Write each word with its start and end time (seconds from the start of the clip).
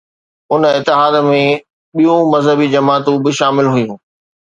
ان 0.53 0.61
اتحاد 0.77 1.15
۾ 1.27 1.37
ٻيون 1.97 2.19
مذهبي 2.33 2.67
جماعتون 2.75 3.15
به 3.23 3.31
شامل 3.39 3.65
هيون. 3.75 3.97